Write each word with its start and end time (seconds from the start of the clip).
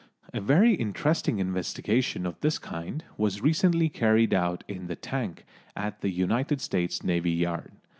A 0.33 0.41
very 0.41 0.73
interesting 0.73 1.37
investigation 1.37 2.25
of 2.25 2.39
this 2.39 2.57
kind 2.57 3.03
was 3.17 3.41
recently 3.43 3.87
carried 3.87 4.33
out 4.33 4.63
in 4.67 4.87
the 4.87 4.95
tank 4.95 5.45
at 5.75 6.01
the 6.01 6.09
United 6.09 6.59
States 6.59 7.03
Navy 7.03 7.29
Yard. 7.33 7.73